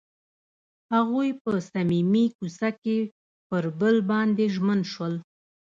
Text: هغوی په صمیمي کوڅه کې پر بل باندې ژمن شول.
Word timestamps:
هغوی 0.93 1.29
په 1.41 1.51
صمیمي 1.71 2.25
کوڅه 2.37 2.69
کې 2.81 2.97
پر 3.49 3.63
بل 3.79 3.95
باندې 4.11 4.45
ژمن 4.55 4.79
شول. 4.91 5.13